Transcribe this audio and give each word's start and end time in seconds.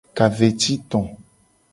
Ka 0.17 0.25
ve 0.35 0.49
ci 0.61 0.73
to. 0.89 0.99